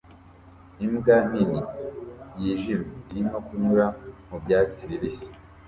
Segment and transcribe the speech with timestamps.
[0.85, 1.59] Imbwa nini
[2.39, 3.85] yijimye irimo kunyura
[4.27, 5.29] mu byatsi bibisi